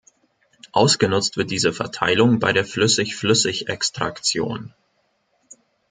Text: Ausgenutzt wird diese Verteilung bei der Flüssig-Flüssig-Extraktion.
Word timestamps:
Ausgenutzt 0.71 1.37
wird 1.37 1.51
diese 1.51 1.73
Verteilung 1.73 2.39
bei 2.39 2.53
der 2.53 2.65
Flüssig-Flüssig-Extraktion. 2.65 4.73